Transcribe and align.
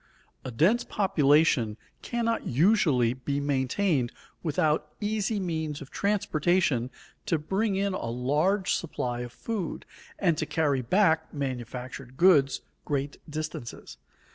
A 0.43 0.49
dense 0.49 0.83
population 0.83 1.77
cannot 2.01 2.47
usually 2.47 3.13
be 3.13 3.39
maintained 3.39 4.11
without 4.41 4.87
easy 4.99 5.39
means 5.39 5.79
of 5.79 5.91
transportation 5.91 6.89
to 7.27 7.37
bring 7.37 7.75
in 7.75 7.93
a 7.93 8.07
large 8.07 8.73
supply 8.73 9.19
of 9.19 9.31
food, 9.31 9.85
and 10.17 10.39
to 10.39 10.47
carry 10.47 10.81
back 10.81 11.31
manufactured 11.35 12.17
goods 12.17 12.61
great 12.83 13.17
distances. 13.29 13.97